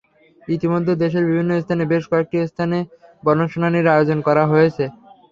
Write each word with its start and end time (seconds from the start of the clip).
ইতিমধ্যে 0.47 0.93
দেশের 1.03 1.23
বিভিন্ন 1.29 1.51
স্থানে 1.63 1.83
বেশ 1.91 2.03
কয়েকটি 2.11 2.37
স্থানে 2.51 2.77
গণশুনানির 3.23 3.91
আয়োজন 3.93 4.19
করা 4.27 4.43
হয়েছে। 4.51 4.83